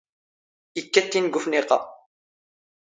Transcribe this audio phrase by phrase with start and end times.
[0.79, 1.79] ⵉⴽⴽⴰ ⵜⵜ ⵉⵏⵏ ⴳ ⵓⴼⵏⵉⵇ ⴰ.